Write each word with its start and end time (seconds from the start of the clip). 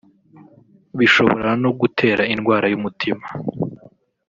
bishobora 0.97 1.49
no 1.63 1.71
gutera 1.79 2.23
indwara 2.33 2.65
y’umutima 2.71 3.25